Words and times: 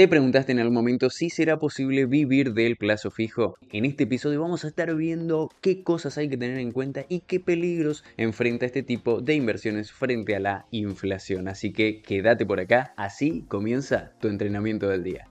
¿Te 0.00 0.08
preguntaste 0.08 0.52
en 0.52 0.60
algún 0.60 0.72
momento 0.72 1.10
si 1.10 1.28
será 1.28 1.58
posible 1.58 2.06
vivir 2.06 2.54
del 2.54 2.78
plazo 2.78 3.10
fijo? 3.10 3.56
En 3.70 3.84
este 3.84 4.04
episodio 4.04 4.40
vamos 4.40 4.64
a 4.64 4.68
estar 4.68 4.94
viendo 4.94 5.50
qué 5.60 5.82
cosas 5.82 6.16
hay 6.16 6.30
que 6.30 6.38
tener 6.38 6.56
en 6.56 6.72
cuenta 6.72 7.04
y 7.06 7.20
qué 7.20 7.38
peligros 7.38 8.02
enfrenta 8.16 8.64
este 8.64 8.82
tipo 8.82 9.20
de 9.20 9.34
inversiones 9.34 9.92
frente 9.92 10.34
a 10.34 10.40
la 10.40 10.66
inflación. 10.70 11.48
Así 11.48 11.74
que 11.74 12.00
quédate 12.00 12.46
por 12.46 12.60
acá, 12.60 12.94
así 12.96 13.44
comienza 13.46 14.14
tu 14.22 14.28
entrenamiento 14.28 14.88
del 14.88 15.04
día. 15.04 15.28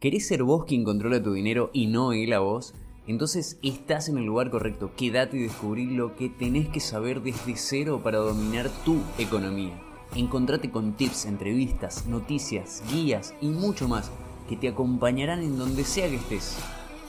¿Querés 0.00 0.26
ser 0.26 0.42
vos 0.42 0.64
quien 0.64 0.82
controla 0.82 1.22
tu 1.22 1.32
dinero 1.32 1.70
y 1.72 1.86
no 1.86 2.12
él 2.12 2.32
a 2.32 2.40
vos? 2.40 2.74
Entonces 3.06 3.60
estás 3.62 4.08
en 4.08 4.18
el 4.18 4.24
lugar 4.24 4.50
correcto, 4.50 4.90
quédate 4.96 5.36
y 5.36 5.42
descubrí 5.42 5.94
lo 5.94 6.16
que 6.16 6.28
tenés 6.28 6.68
que 6.70 6.80
saber 6.80 7.22
desde 7.22 7.54
cero 7.54 8.00
para 8.02 8.18
dominar 8.18 8.68
tu 8.84 9.00
economía. 9.16 9.80
Encontrate 10.14 10.70
con 10.70 10.94
tips, 10.94 11.26
entrevistas, 11.26 12.06
noticias, 12.06 12.82
guías 12.90 13.34
y 13.40 13.46
mucho 13.46 13.88
más 13.88 14.10
que 14.48 14.56
te 14.56 14.68
acompañarán 14.68 15.42
en 15.42 15.58
donde 15.58 15.84
sea 15.84 16.08
que 16.08 16.16
estés. 16.16 16.56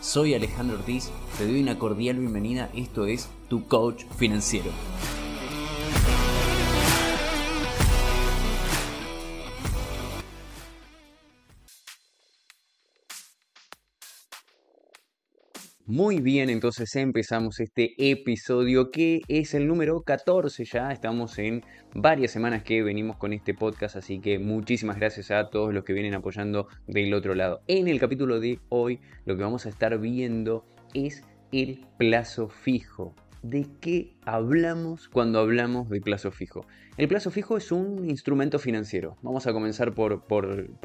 Soy 0.02 0.34
Alejandro 0.34 0.78
Ortiz, 0.78 1.10
te 1.38 1.46
doy 1.46 1.62
una 1.62 1.80
cordial 1.80 2.18
bienvenida, 2.20 2.70
esto 2.76 3.06
es 3.06 3.30
Tu 3.48 3.66
Coach 3.68 4.06
Financiero. 4.18 4.72
Muy 15.90 16.22
bien, 16.22 16.52
entonces 16.52 16.96
empezamos 16.98 17.60
este 17.60 17.96
episodio 17.98 18.92
que 18.92 19.22
es 19.28 19.56
el 19.56 19.68
número 19.68 20.04
14 20.04 20.64
ya. 20.64 20.92
Estamos 20.92 21.40
en 21.40 21.64
varias 21.96 22.30
semanas 22.30 22.62
que 22.62 22.84
venimos 22.84 23.18
con 23.18 23.34
este 23.34 23.56
podcast, 23.56 23.96
así 23.96 24.20
que 24.20 24.38
muchísimas 24.38 24.98
gracias 24.98 25.32
a 25.32 25.50
todos 25.50 25.74
los 25.74 25.84
que 25.84 25.94
vienen 25.94 26.14
apoyando 26.14 26.68
del 26.86 27.12
otro 27.16 27.34
lado. 27.34 27.62
En 27.68 27.88
el 27.88 28.00
capítulo 28.00 28.40
de 28.40 28.60
hoy 28.70 29.00
lo 29.26 29.36
que 29.36 29.42
vamos 29.42 29.66
a 29.66 29.70
estar 29.70 29.98
viendo 29.98 30.64
es 30.94 31.24
el 31.52 31.84
plazo 31.98 32.50
fijo 32.50 33.16
de 33.42 33.68
qué 33.80 34.14
hablamos 34.26 35.08
cuando 35.10 35.40
hablamos 35.40 35.90
de 35.90 36.02
plazo 36.02 36.32
fijo. 36.32 36.66
El 36.98 37.08
plazo 37.08 37.32
fijo 37.32 37.56
es 37.56 37.72
un 37.72 38.10
instrumento 38.10 38.60
financiero. 38.60 39.18
Vamos 39.22 39.48
a 39.48 39.54
comenzar 39.54 39.94
por, 39.94 40.22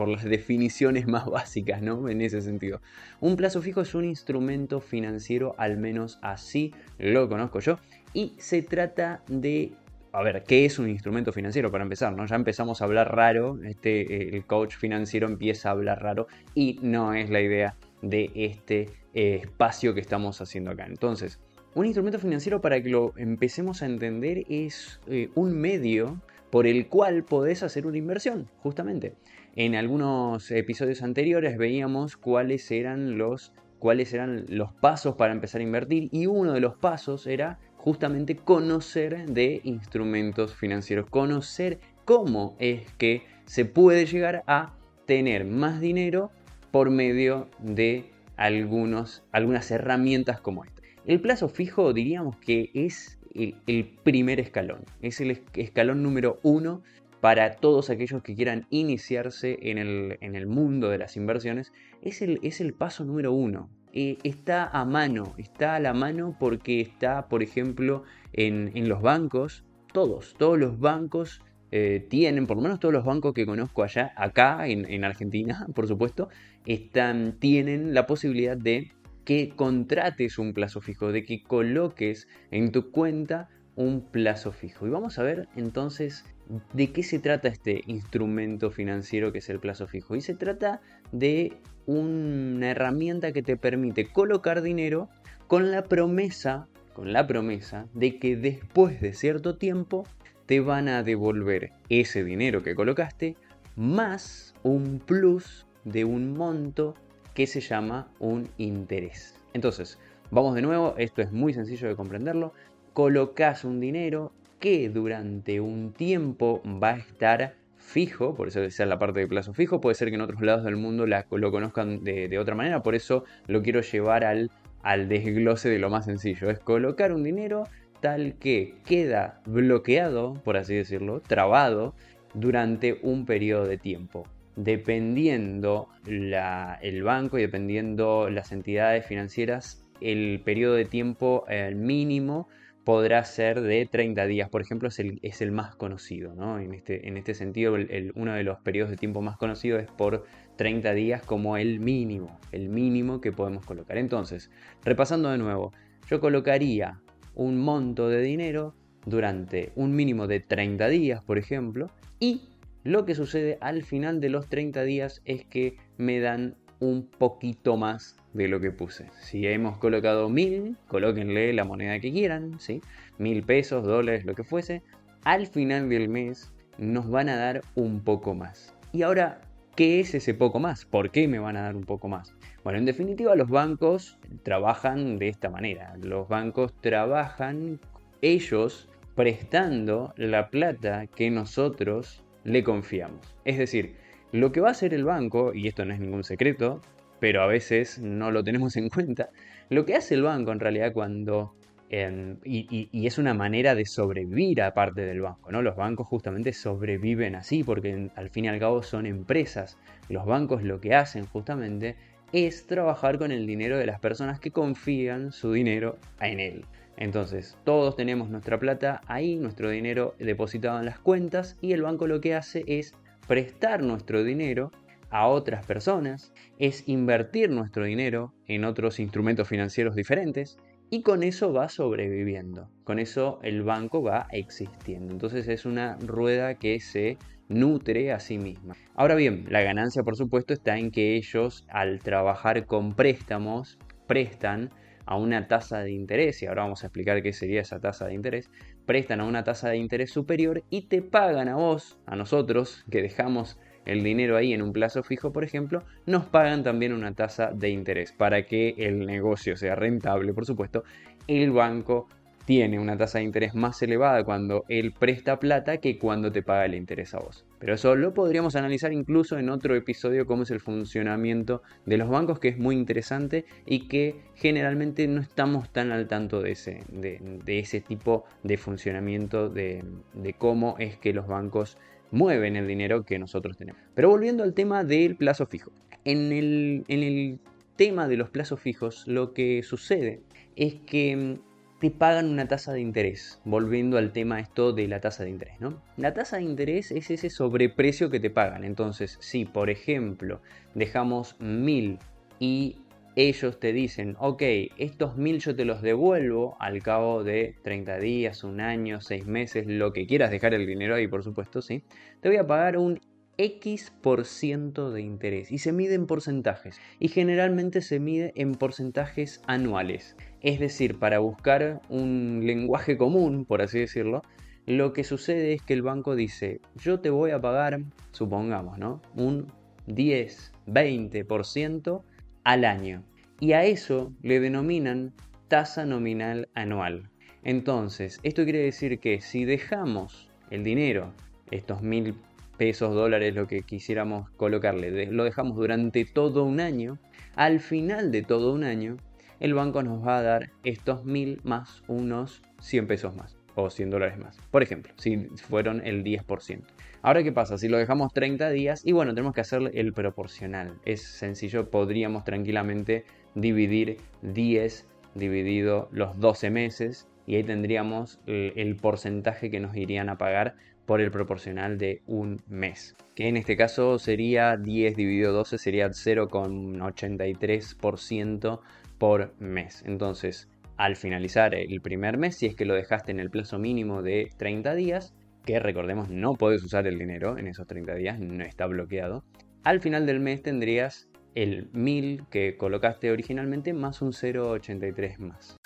las 0.09 0.25
definiciones 0.25 1.07
más 1.09 1.27
básicas, 1.27 1.83
¿no? 1.83 2.09
En 2.09 2.21
ese 2.21 2.41
sentido. 2.41 2.81
Un 3.21 3.37
plazo 3.37 3.61
fijo 3.61 3.81
es 3.81 3.95
un 3.95 4.05
instrumento 4.05 4.81
financiero, 4.81 5.55
al 5.59 5.77
menos 5.77 6.19
así 6.23 6.73
lo 6.99 7.29
conozco 7.29 7.59
yo, 7.61 7.79
y 8.13 8.35
se 8.39 8.63
trata 8.63 9.23
de 9.29 9.73
a 10.13 10.23
ver, 10.23 10.45
¿qué 10.45 10.65
es 10.65 10.79
un 10.79 10.89
instrumento 10.89 11.33
financiero 11.33 11.73
para 11.73 11.83
empezar? 11.83 12.15
¿no? 12.15 12.25
Ya 12.27 12.37
empezamos 12.37 12.81
a 12.81 12.85
hablar 12.85 13.17
raro, 13.17 13.59
este, 13.65 14.37
el 14.37 14.47
coach 14.47 14.77
financiero 14.77 15.27
empieza 15.27 15.71
a 15.71 15.73
hablar 15.73 16.01
raro 16.01 16.29
y 16.55 16.79
no 16.83 17.15
es 17.15 17.31
la 17.31 17.41
idea 17.41 17.75
de 18.01 18.31
este 18.37 18.91
eh, 19.13 19.41
espacio 19.43 19.93
que 19.93 20.01
estamos 20.01 20.41
haciendo 20.41 20.71
acá. 20.71 20.87
Entonces, 20.87 21.41
un 21.75 21.87
instrumento 21.87 22.19
financiero, 22.19 22.61
para 22.61 22.83
que 22.83 22.89
lo 22.89 23.13
empecemos 23.17 23.83
a 23.83 23.87
entender, 23.87 24.45
es 24.49 25.01
eh, 25.09 25.31
un 25.35 25.57
medio 25.57 26.21
por 26.51 26.67
el 26.67 26.87
cual 26.87 27.25
podés 27.25 27.63
hacer 27.65 27.87
una 27.87 27.99
inversión, 27.99 28.49
justamente. 28.59 29.15
En 29.57 29.75
algunos 29.75 30.51
episodios 30.51 31.03
anteriores 31.03 31.59
veíamos 31.59 32.17
cuáles 32.17 32.71
eran 32.71 33.19
los, 33.19 33.53
cuáles 33.81 34.13
eran 34.15 34.47
los 34.49 34.73
pasos 34.73 35.17
para 35.17 35.33
empezar 35.33 35.61
a 35.61 35.65
invertir 35.65 36.09
y 36.13 36.27
uno 36.27 36.53
de 36.53 36.61
los 36.61 36.77
pasos 36.77 37.27
era 37.27 37.59
justamente 37.77 38.37
conocer 38.37 39.27
de 39.27 39.61
instrumentos 39.65 40.55
financieros, 40.55 41.11
conocer 41.11 41.81
cómo 42.05 42.57
es 42.59 42.91
que 42.99 43.23
se 43.47 43.65
puede 43.65 44.07
llegar 44.07 44.43
a 44.47 44.75
tener 45.07 45.45
más 45.45 45.81
dinero 45.81 46.31
por 46.71 46.91
medio 46.91 47.49
de 47.59 48.11
algunos, 48.37 49.23
algunas 49.33 49.71
herramientas 49.71 50.41
como 50.41 50.65
esta. 50.65 50.74
El 51.07 51.21
plazo 51.21 51.49
fijo 51.49 51.93
diríamos 51.93 52.37
que 52.39 52.71
es 52.73 53.19
el, 53.35 53.99
primer 54.05 54.41
escalón, 54.41 54.85
es 55.03 55.21
el 55.21 55.43
escalón 55.55 56.03
número 56.03 56.39
uno 56.43 56.83
para 57.21 57.57
todos 57.57 57.91
aquellos 57.91 58.23
que 58.23 58.35
quieran 58.35 58.67
iniciarse 58.71 59.59
en 59.61 59.79
el, 59.79 60.47
mundo 60.47 60.89
de 60.89 60.99
las 60.99 61.17
inversiones, 61.17 61.73
es 62.01 62.23
el, 62.23 62.75
paso 62.75 63.05
número 63.05 63.33
uno. 63.33 63.69
Eh, 63.93 64.17
está 64.25 64.67
a 64.67 64.85
mano, 64.85 65.35
está 65.37 65.77
a 65.77 65.81
la 65.81 65.93
mano 65.93 66.37
porque 66.41 66.81
está, 66.81 67.29
por 67.29 67.43
ejemplo, 67.43 68.05
en, 68.33 68.89
los 68.89 69.03
bancos, 69.03 69.63
todos, 69.93 70.35
todos 70.39 70.59
los 70.59 70.81
bancos 70.81 71.43
eh, 71.71 72.05
tienen, 72.09 72.47
por 72.47 72.57
lo 72.57 72.63
menos 72.63 72.81
todos 72.81 72.95
los 72.95 73.05
bancos 73.05 73.35
que 73.35 73.45
conozco 73.45 73.83
allá, 73.83 74.13
acá 74.17 74.67
en, 74.69 74.91
en 74.91 75.05
Argentina, 75.05 75.67
por 75.75 75.87
supuesto, 75.87 76.31
están, 76.65 77.39
tienen 77.39 77.93
la 77.93 78.07
posibilidad 78.07 78.57
de 78.57 78.91
que 79.25 79.51
contrates 79.55 80.39
un 80.39 80.53
plazo 80.53 80.81
fijo, 80.81 81.13
de 81.13 81.25
que 81.25 81.43
coloques 81.43 82.29
en 82.51 82.73
tu 82.73 82.91
cuenta 82.91 83.49
un 83.77 84.03
plazo 84.03 84.53
fijo. 84.53 84.87
Y 84.87 84.91
vamos 84.91 85.19
a 85.19 85.23
ver 85.23 85.49
entonces 85.57 86.25
de 86.73 86.93
qué 86.93 87.03
se 87.03 87.19
trata 87.19 87.49
este 87.49 87.83
instrumento 87.87 88.71
financiero 88.71 89.33
que 89.33 89.39
es 89.39 89.49
el 89.49 89.61
plazo 89.61 89.87
fijo. 89.87 90.15
Y 90.15 90.21
se 90.21 90.35
trata 90.35 90.81
de 91.13 91.59
una 91.87 92.71
herramienta 92.71 93.33
que 93.33 93.43
te 93.43 93.57
permite 93.57 94.07
colocar 94.07 94.63
dinero 94.63 95.09
con 95.47 95.71
la 95.71 95.85
promesa, 95.85 96.69
con 96.93 97.13
la 97.13 97.27
promesa 97.27 97.87
de 97.95 98.19
que 98.19 98.37
después 98.37 99.01
de 99.01 99.13
cierto 99.13 99.57
tiempo 99.57 100.07
te 100.47 100.61
van 100.61 100.89
a 100.89 101.03
devolver 101.03 101.73
ese 101.89 102.25
dinero 102.25 102.63
que 102.63 102.75
colocaste 102.75 103.37
más 103.77 104.55
un 104.63 105.01
plus 105.01 105.67
de 105.85 106.05
un 106.05 106.35
monto 106.35 106.95
que 107.35 107.47
se 107.47 107.61
llama 107.61 108.09
un 108.19 108.49
interés. 108.57 109.39
Entonces, 109.53 109.99
vamos 110.31 110.55
de 110.55 110.63
nuevo, 110.63 110.95
esto 110.97 111.21
es 111.21 111.33
muy 111.33 111.53
sencillo 111.53 111.89
de 111.89 111.97
comprenderlo. 111.97 112.53
Colocas 112.93 113.65
un 113.65 113.81
dinero 113.81 114.33
que 114.61 114.89
durante 114.89 115.61
un 115.61 115.93
tiempo 115.93 116.63
va 116.65 116.91
a 116.91 116.97
estar 116.97 117.55
fijo, 117.77 118.35
por 118.35 118.49
eso 118.49 118.63
es 118.63 118.79
la 118.79 118.99
parte 118.99 119.21
de 119.21 119.27
plazo 119.27 119.53
fijo, 119.53 119.81
puede 119.81 119.95
ser 119.95 120.09
que 120.09 120.15
en 120.15 120.23
otros 120.23 120.41
lados 120.41 120.65
del 120.65 120.77
mundo 120.77 121.07
lo 121.07 121.51
conozcan 121.51 122.03
de, 122.03 122.39
otra 122.39 122.55
manera, 122.55 122.83
por 122.83 122.95
eso 122.95 123.25
lo 123.47 123.63
quiero 123.63 123.83
llevar 123.83 124.25
al, 124.25 124.51
al 124.83 125.09
desglose 125.09 125.69
de 125.69 125.79
lo 125.79 125.91
más 125.91 126.07
sencillo, 126.07 126.49
es 126.49 126.59
colocar 126.59 127.13
un 127.13 127.23
dinero 127.23 127.65
tal 128.01 128.37
que 128.37 128.77
queda 128.87 129.41
bloqueado, 129.45 130.35
por 130.45 130.57
así 130.57 130.75
decirlo, 130.75 131.21
trabado 131.21 131.95
durante 132.33 132.99
un 133.03 133.27
periodo 133.27 133.67
de 133.67 133.77
tiempo 133.77 134.27
dependiendo 134.57 135.89
el 136.07 137.03
banco 137.03 137.39
y 137.39 137.43
dependiendo 137.43 138.31
las 138.31 138.53
entidades 138.53 139.07
financieras, 139.07 139.85
el 140.01 140.41
periodo 140.45 140.75
de 140.75 140.85
tiempo 140.85 141.45
mínimo 141.75 142.49
podrá 142.85 143.25
ser 143.25 143.63
de 143.63 143.87
30 143.87 144.27
días, 144.27 144.51
por 144.51 144.61
ejemplo, 144.61 144.89
es 144.89 144.99
el, 144.99 145.19
es 145.23 145.41
el 145.41 145.53
más 145.53 145.75
conocido. 145.75 146.35
¿no? 146.35 146.59
En, 146.59 146.75
este, 146.75 147.09
este 147.09 147.35
sentido, 147.35 147.75
uno 148.15 148.35
de 148.35 148.45
los 148.45 148.59
periodos 148.61 148.91
de 148.91 148.97
tiempo 148.97 149.23
más 149.23 149.37
conocidos 149.37 149.83
es 149.83 149.91
por 149.91 150.25
30 150.57 150.93
días 150.93 151.23
como 151.23 151.57
el 151.57 151.81
mínimo, 151.81 152.39
el 152.53 152.69
mínimo 152.69 153.21
que 153.21 153.33
podemos 153.33 153.65
colocar. 153.65 153.97
Entonces, 153.97 154.51
repasando 154.85 155.31
de 155.31 155.39
nuevo, 155.39 155.73
yo 156.09 156.21
colocaría 156.21 157.01
un 157.35 157.59
monto 157.59 158.09
de 158.09 158.21
dinero 158.21 158.75
durante 159.07 159.73
un 159.75 159.97
mínimo 159.97 160.27
de 160.27 160.41
30 160.41 160.89
días, 160.89 161.23
por 161.23 161.39
ejemplo, 161.39 161.91
y 162.21 162.43
lo 162.85 163.07
que 163.07 163.15
sucede 163.15 163.59
al 163.61 163.83
final 163.83 164.21
de 164.21 164.29
los 164.29 164.49
30 164.49 164.83
días 164.85 165.23
es 165.25 165.45
que 165.45 165.77
me 165.97 166.21
dan 166.21 166.57
un 166.81 167.07
poquito 167.07 167.77
más 167.77 168.17
de 168.35 168.47
lo 168.47 168.61
que 168.61 168.71
puse. 168.71 169.09
Si 169.23 169.47
hemos 169.47 169.79
colocado 169.79 170.29
mil, 170.29 170.77
colóquenle 170.89 171.53
la 171.55 171.65
moneda 171.65 171.99
que 171.99 172.13
quieran, 172.13 172.61
¿sí? 172.61 172.83
Mil 173.17 173.43
pesos, 173.43 173.85
dólares, 173.85 174.27
lo 174.27 174.35
que 174.35 174.45
fuese. 174.45 174.83
Al 175.25 175.47
final 175.47 175.89
del 175.89 176.09
mes 176.09 176.53
nos 176.77 177.09
van 177.09 177.31
a 177.31 177.37
dar 177.37 177.63
un 177.75 178.01
poco 178.01 178.35
más. 178.35 178.75
Y 178.93 179.03
ahora, 179.03 179.41
¿qué 179.77 180.01
es 180.01 180.15
ese 180.15 180.35
poco 180.35 180.61
más? 180.61 180.85
¿Por 180.85 181.11
qué 181.11 181.27
me 181.27 181.39
van 181.39 181.57
a 181.57 181.63
dar 181.63 181.77
un 181.77 181.85
poco 181.85 182.09
más? 182.09 182.35
Bueno, 182.65 182.79
en 182.79 182.85
definitiva 182.85 183.35
los 183.35 183.49
bancos 183.49 184.19
trabajan 184.43 185.19
de 185.19 185.29
esta 185.29 185.49
manera. 185.49 185.95
Los 186.03 186.29
bancos 186.29 186.75
trabajan 186.81 187.81
ellos 188.21 188.89
prestando 189.15 190.13
la 190.17 190.51
plata 190.51 191.07
que 191.07 191.31
nosotros 191.31 192.24
le 192.45 192.63
confiamos. 192.63 193.35
Es 193.45 193.59
decir, 193.59 193.97
lo 194.33 194.53
que 194.53 194.61
va 194.61 194.69
a 194.69 194.73
hacer 194.73 194.95
el 194.95 195.05
banco, 195.05 195.55
y 195.55 195.69
esto 195.69 195.85
no 195.85 195.95
es 195.95 196.01
ningún 196.01 196.25
secreto, 196.25 196.81
pero 197.21 197.43
a 197.43 197.47
veces 197.47 197.99
no 197.99 198.31
lo 198.31 198.45
tenemos 198.45 198.77
en 198.77 198.89
cuenta, 198.89 199.31
lo 199.71 199.85
que 199.85 199.95
hace 199.95 200.15
el 200.15 200.23
banco 200.23 200.53
en 200.53 200.61
realidad 200.61 200.93
cuando... 200.93 201.55
Em, 201.91 202.39
y, 202.45 203.07
es 203.07 203.19
una 203.19 203.35
manera 203.35 203.75
de 203.75 203.85
sobrevivir 203.85 204.63
aparte 204.63 205.03
del 205.03 205.21
banco, 205.21 205.53
¿no? 205.53 205.63
Los 205.63 205.77
bancos 205.77 206.09
justamente 206.09 206.53
sobreviven 206.53 207.37
así 207.37 207.63
porque 207.63 208.09
al 208.17 208.31
fin 208.31 208.47
y 208.47 208.49
al 208.49 208.59
cabo 208.59 208.83
son 208.83 209.07
empresas. 209.07 209.79
Los 210.09 210.27
bancos 210.27 210.63
lo 210.65 210.81
que 210.81 210.95
hacen 210.95 211.27
justamente 211.27 211.95
es 212.33 212.67
trabajar 212.67 213.19
con 213.19 213.31
el 213.31 213.47
dinero 213.47 213.79
de 213.79 213.87
las 213.87 214.01
personas 214.01 214.41
que 214.41 214.51
confían 214.51 215.31
su 215.31 215.53
dinero 215.53 215.99
en 216.21 216.41
él. 216.41 216.65
Entonces, 216.97 217.57
todos 217.65 217.97
tenemos 217.97 218.31
nuestra 218.31 218.59
plata 218.59 219.01
ahí, 219.07 219.37
nuestro 219.37 219.71
dinero 219.71 220.15
depositado 220.19 220.79
en 220.79 220.87
las 220.87 220.99
cuentas 220.99 221.57
y 221.61 221.73
el 221.73 221.83
banco 221.83 222.07
lo 222.07 222.21
que 222.21 222.35
hace 222.35 222.65
es 222.67 222.95
prestar 223.27 223.83
nuestro 223.83 224.23
dinero 224.23 224.71
a 225.11 225.29
otras 225.29 225.65
personas, 225.65 226.33
es 226.59 226.89
invertir 226.89 227.51
nuestro 227.51 227.85
dinero 227.85 228.33
en 228.47 228.65
otros 228.65 228.99
instrumentos 228.99 229.49
financieros 229.49 229.95
diferentes 229.95 230.59
y 230.91 231.03
con 231.03 231.23
eso 231.23 231.53
va 231.53 231.69
sobreviviendo, 231.69 232.69
con 232.85 232.99
eso 232.99 233.39
el 233.43 233.63
banco 233.63 234.03
va 234.03 234.27
existiendo. 234.31 235.13
Entonces 235.13 235.49
es 235.49 235.65
una 235.67 235.97
rueda 235.97 236.55
que 236.55 236.81
se 236.81 237.17
nutre 237.49 238.13
a 238.13 238.21
sí 238.21 238.39
misma. 238.39 238.75
Ahora 238.95 239.15
bien, 239.15 239.47
la 239.49 239.63
ganancia 239.63 240.03
por 240.03 240.17
supuesto 240.17 240.53
está 240.53 240.79
en 240.79 240.91
que 240.91 241.17
ellos 241.17 241.65
al 241.69 242.01
trabajar 242.01 242.67
con 242.67 242.95
préstamos 242.95 243.79
prestan 244.07 244.71
a 245.07 245.17
una 245.17 245.49
tasa 245.49 245.81
de 245.81 245.93
interés, 245.93 246.43
y 246.43 246.47
ahora 246.47 246.63
vamos 246.63 246.83
a 246.83 246.87
explicar 246.87 247.23
qué 247.23 247.33
sería 247.33 247.61
esa 247.61 247.81
tasa 247.81 248.07
de 248.07 248.15
interés, 248.15 248.51
prestan 248.87 249.21
a 249.21 249.25
una 249.25 249.45
tasa 249.45 249.69
de 249.71 249.77
interés 249.77 250.11
superior 250.11 250.63
y 250.71 250.83
te 250.83 251.03
pagan 251.03 251.49
a 251.49 251.57
vos, 251.57 251.99
a 252.07 252.17
nosotros, 252.17 252.85
que 252.91 253.03
dejamos 253.03 253.59
el 253.87 254.03
dinero 254.03 254.37
ahí 254.37 254.53
en 254.53 254.63
un 254.63 254.73
plazo 254.73 255.03
fijo, 255.03 255.33
por 255.33 255.45
ejemplo, 255.45 255.83
nos 256.07 256.25
pagan 256.25 256.63
también 256.63 256.93
una 256.93 257.15
tasa 257.15 257.51
de 257.53 257.71
interés. 257.71 258.13
Para 258.13 258.47
que 258.47 258.75
el 258.79 259.05
negocio 259.07 259.57
sea 259.57 259.75
rentable, 259.75 260.33
por 260.33 260.47
supuesto, 260.47 260.85
el 261.27 261.51
banco 261.51 262.09
tiene 262.45 262.79
una 262.79 262.97
tasa 262.97 263.19
de 263.19 263.25
interés 263.25 263.55
más 263.55 263.83
elevada 263.83 264.25
cuando 264.25 264.65
él 264.69 264.93
presta 264.93 265.39
plata 265.39 265.79
que 265.79 265.99
cuando 265.99 266.31
te 266.31 266.43
paga 266.43 266.67
el 266.67 266.75
interés 266.75 267.15
a 267.15 267.19
vos. 267.19 267.45
Pero 267.59 267.75
eso 267.75 267.97
lo 267.97 268.13
podríamos 268.13 268.57
analizar 268.57 268.93
incluso 268.93 269.39
en 269.39 269.49
otro 269.49 269.75
episodio 269.75 270.27
cómo 270.27 270.43
es 270.43 270.51
el 270.51 270.61
funcionamiento 270.61 271.63
de 271.87 271.97
los 271.97 272.09
bancos, 272.09 272.39
que 272.39 272.49
es 272.49 272.59
muy 272.59 272.77
interesante 272.77 273.45
y 273.65 273.89
que 273.89 274.17
generalmente 274.35 275.07
no 275.09 275.21
estamos 275.21 275.71
tan 275.71 275.91
al 275.91 276.07
tanto 276.07 276.43
de 276.43 276.53
ese, 276.53 276.85
de, 276.89 277.59
ese 277.59 277.81
tipo 277.81 278.25
de 278.43 278.59
funcionamiento, 278.59 279.49
de, 279.49 279.83
de 280.13 280.33
cómo 280.35 280.77
es 280.79 280.99
que 280.99 281.15
los 281.15 281.27
bancos 281.27 281.79
mueven 282.11 282.57
el 282.57 282.67
dinero 282.67 283.05
que 283.05 283.19
nosotros 283.19 283.57
tenemos. 283.57 283.81
Pero 283.95 284.11
volviendo 284.11 284.43
al 284.43 284.55
tema 284.55 284.85
del 284.85 285.17
plazo 285.17 285.47
fijo. 285.47 285.73
En 286.05 286.33
el, 286.33 286.85
en 286.89 287.03
el 287.03 287.39
tema 287.77 288.09
de 288.09 288.19
los 288.19 288.29
plazos 288.29 288.61
fijos, 288.61 289.07
lo 289.09 289.33
que 289.33 289.63
sucede 289.63 290.21
es 290.55 290.75
que 290.75 291.39
te 291.85 291.91
pagan 291.91 292.31
una 292.31 292.49
tasa 292.49 292.73
de 292.73 292.81
interés. 292.81 293.43
Volviendo 293.45 293.99
al 293.99 294.11
tema 294.11 294.41
esto 294.41 294.73
de 294.73 294.89
la 294.89 295.03
tasa 295.03 295.23
de 295.25 295.29
interés, 295.29 295.61
¿no? 295.61 295.83
La 295.99 296.15
tasa 296.15 296.39
de 296.39 296.43
interés 296.43 296.91
es 296.91 297.11
ese 297.11 297.29
sobreprecio 297.29 298.09
que 298.09 298.21
te 298.21 298.31
pagan. 298.31 298.65
Entonces, 298.65 299.19
si 299.21 299.45
por 299.45 299.69
ejemplo 299.69 300.41
dejamos 300.75 301.39
mil 301.41 301.99
y 302.41 302.79
ellos 303.17 303.61
te 303.61 303.75
dicen, 303.75 304.17
ok, 304.19 304.43
estos 304.79 305.19
mil 305.19 305.41
yo 305.41 305.55
te 305.55 305.67
los 305.67 305.83
devuelvo 305.83 306.57
al 306.59 306.83
cabo 306.83 307.23
de 307.23 307.55
30 307.63 307.99
días, 307.99 308.45
un 308.45 308.63
año, 308.63 309.03
6 309.03 309.27
meses, 309.27 309.67
lo 309.67 309.93
que 309.93 310.07
quieras 310.07 310.31
dejar 310.31 310.55
el 310.55 310.67
dinero 310.67 310.95
ahí, 310.95 311.07
por 311.07 311.23
supuesto, 311.23 311.61
sí, 311.61 311.85
te 312.23 312.31
voy 312.31 312.39
a 312.39 312.47
pagar 312.47 312.79
un 312.79 312.99
X 313.37 313.93
por 314.01 314.25
ciento 314.25 314.91
de 314.91 315.03
interés 315.03 315.53
y 315.53 315.59
se 315.59 315.73
mide 315.73 315.95
en 315.95 316.07
porcentajes 316.07 316.81
y 316.99 317.09
generalmente 317.09 317.83
se 317.83 318.01
mide 318.01 318.33
en 318.37 318.55
porcentajes 318.55 319.43
anuales. 319.47 320.17
Es 320.45 320.61
decir, 320.61 320.99
para 320.99 321.21
buscar 321.21 321.81
un 321.89 322.43
lenguaje 322.45 322.99
común, 322.99 323.47
por 323.47 323.63
así 323.63 323.79
decirlo, 323.79 324.21
lo 324.67 324.93
que 324.93 325.03
sucede 325.03 325.55
es 325.55 325.63
que 325.63 325.73
el 325.73 325.81
banco 325.81 326.15
dice, 326.15 326.61
yo 326.77 327.01
te 327.01 327.09
voy 327.09 327.31
a 327.31 327.41
pagar, 327.41 327.81
supongamos, 328.13 328.79
¿no? 328.79 329.01
Un 329.15 329.47
10, 329.87 330.53
20% 330.67 332.03
al 332.45 332.65
año. 332.67 333.03
Y 333.41 333.53
a 333.53 333.65
eso 333.65 334.13
le 334.21 334.39
denominan 334.39 335.15
tasa 335.49 335.87
nominal 335.87 336.51
anual. 336.53 337.09
Entonces, 337.43 338.21
esto 338.23 338.45
quiere 338.45 338.59
decir 338.59 338.99
que 338.99 339.23
si 339.23 339.47
dejamos 339.47 340.29
el 340.51 340.63
dinero, 340.63 341.15
estos 341.53 341.81
mil 341.81 342.17
pesos, 342.59 342.95
dólares, 342.95 343.35
lo 343.35 343.47
que 343.47 343.63
quisiéramos 343.63 344.29
colocarle, 344.33 345.07
lo 345.07 345.25
dejamos 345.25 345.57
durante 345.57 346.05
todo 346.05 346.45
un 346.45 346.61
año, 346.61 346.99
al 347.35 347.61
final 347.61 348.13
de 348.13 348.21
todo 348.21 348.53
un 348.53 348.65
año, 348.65 348.99
el 349.41 349.55
banco 349.55 349.83
nos 349.83 350.07
va 350.07 350.19
a 350.19 350.23
dar 350.23 350.51
estos 350.65 351.05
mil 351.05 351.41
más 351.45 351.83
unos 351.89 352.43
100 352.61 352.87
pesos 352.87 353.17
más 353.17 353.37
o 353.55 353.71
100 353.71 353.91
dólares 353.91 354.19
más. 354.19 354.37
Por 354.51 354.63
ejemplo, 354.63 354.93
si 354.97 355.17
fueron 355.37 355.87
el 355.87 356.03
10%. 356.03 356.63
Ahora, 357.03 357.23
¿qué 357.23 357.33
pasa? 357.33 357.59
Si 357.59 357.69
lo 357.69 357.79
dejamos 357.79 358.13
30 358.13 358.51
días, 358.51 358.85
y 358.85 358.93
bueno, 358.93 359.15
tenemos 359.15 359.35
que 359.35 359.43
hacer 359.43 359.71
el 359.75 359.93
proporcional. 359.93 360.75
Es 360.85 361.03
sencillo, 361.03 361.71
podríamos 361.71 362.25
tranquilamente 362.25 363.05
dividir 363.35 363.99
10 364.23 364.89
dividido 365.15 365.89
los 365.93 366.19
12 366.19 366.51
meses 366.51 367.07
y 367.27 367.37
ahí 367.37 367.45
tendríamos 367.45 368.19
el 368.27 368.77
porcentaje 368.77 369.51
que 369.51 369.61
nos 369.61 369.77
irían 369.77 370.09
a 370.09 370.17
pagar 370.19 370.57
por 370.87 371.01
el 371.01 371.11
proporcional 371.11 371.79
de 371.79 372.03
un 372.07 372.43
mes. 372.49 372.95
Que 373.15 373.29
en 373.29 373.37
este 373.37 373.57
caso 373.57 373.99
sería 373.99 374.57
10 374.57 374.97
dividido 374.97 375.33
12, 375.33 375.59
sería 375.59 375.89
0,83% 375.89 378.61
por 378.99 379.35
mes. 379.39 379.83
Entonces, 379.87 380.49
al 380.77 380.97
finalizar 380.97 381.55
el 381.55 381.81
primer 381.81 382.19
mes, 382.19 382.37
si 382.37 382.47
es 382.47 382.57
que 382.57 382.65
lo 382.65 382.75
dejaste 382.75 383.13
en 383.13 383.21
el 383.21 383.31
plazo 383.31 383.59
mínimo 383.59 384.03
de 384.03 384.31
30 384.37 384.75
días, 384.75 385.15
que 385.45 385.61
recordemos 385.61 386.09
no 386.09 386.35
puedes 386.35 386.63
usar 386.65 386.87
el 386.87 386.99
dinero 386.99 387.39
en 387.39 387.47
esos 387.47 387.67
30 387.67 387.95
días, 387.95 388.19
no 388.19 388.45
está 388.45 388.67
bloqueado, 388.67 389.25
al 389.63 389.81
final 389.81 390.07
del 390.07 390.21
mes 390.21 390.43
tendrías 390.43 391.09
el 391.35 391.69
1000 391.73 392.25
que 392.31 392.57
colocaste 392.57 393.11
originalmente 393.11 393.73
más 393.73 394.03
un 394.03 394.13
0,83 394.13 395.19
más. 395.19 395.57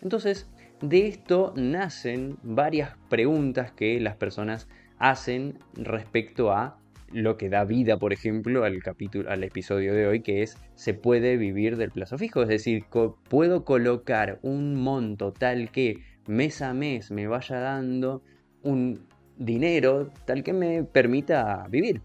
Entonces, 0.00 0.50
de 0.80 1.08
esto 1.08 1.52
nacen 1.56 2.38
varias 2.42 2.96
preguntas 3.08 3.72
que 3.72 4.00
las 4.00 4.16
personas 4.16 4.68
hacen 4.98 5.58
respecto 5.74 6.52
a 6.52 6.79
lo 7.12 7.36
que 7.36 7.48
da 7.48 7.64
vida, 7.64 7.98
por 7.98 8.12
ejemplo, 8.12 8.64
al 8.64 8.82
capítulo, 8.82 9.30
al 9.30 9.42
episodio 9.44 9.94
de 9.94 10.06
hoy, 10.06 10.20
que 10.20 10.42
es 10.42 10.56
¿se 10.74 10.94
puede 10.94 11.36
vivir 11.36 11.76
del 11.76 11.90
plazo 11.90 12.18
fijo? 12.18 12.42
Es 12.42 12.48
decir, 12.48 12.84
¿puedo 13.28 13.64
colocar 13.64 14.38
un 14.42 14.76
monto 14.76 15.32
tal 15.32 15.70
que 15.70 15.98
mes 16.26 16.62
a 16.62 16.74
mes 16.74 17.10
me 17.10 17.26
vaya 17.26 17.58
dando 17.58 18.22
un 18.62 19.06
dinero 19.36 20.10
tal 20.24 20.42
que 20.42 20.52
me 20.52 20.84
permita 20.84 21.66
vivir? 21.68 22.02